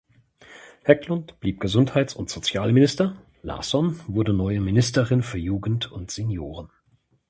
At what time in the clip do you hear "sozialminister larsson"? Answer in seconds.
2.27-3.99